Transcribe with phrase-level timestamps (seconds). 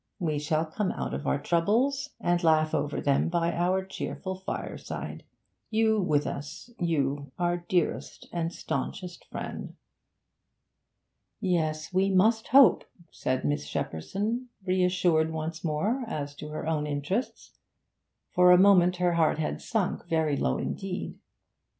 [0.17, 5.23] We shall come out of our troubles, and laugh over them by our cheerful fireside
[5.69, 9.75] you with us you, our dearest and staunchest friend.'
[11.39, 17.59] 'Yes, we must hope,' said Miss Shepperson, reassured once more as to her own interests;
[18.33, 21.19] for a moment her heart had sunk very low indeed.